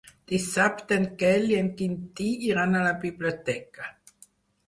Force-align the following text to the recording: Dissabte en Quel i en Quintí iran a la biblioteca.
Dissabte 0.31 0.95
en 1.01 1.03
Quel 1.23 1.43
i 1.51 1.59
en 1.63 1.67
Quintí 1.81 2.29
iran 2.53 2.77
a 2.79 2.81
la 2.87 2.93
biblioteca. 3.05 3.91